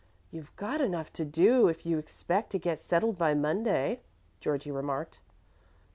[0.31, 4.01] "You've got enough to do if you expect to get settled by Monday,"
[4.39, 5.21] Georgie remarked.